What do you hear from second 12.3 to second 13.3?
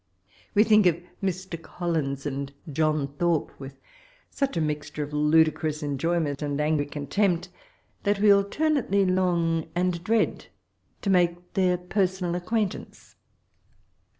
ac quuntaoce.